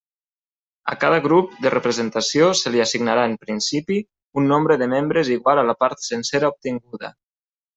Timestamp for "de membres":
4.83-5.31